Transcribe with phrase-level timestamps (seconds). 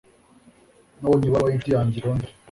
[0.99, 2.33] Nabonye ibaruwa yincuti yanjye i Londres.